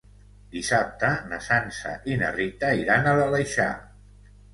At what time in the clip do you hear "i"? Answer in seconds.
2.13-2.17